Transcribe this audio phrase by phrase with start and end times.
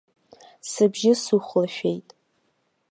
[0.69, 2.09] Сыбжьы сыхәлашәеит.